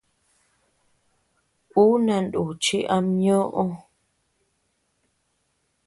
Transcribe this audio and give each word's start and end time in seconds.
Uu 1.81 1.95
nanuuchi 2.05 2.77
ama 2.95 3.11
ñoʼö. 3.21 3.65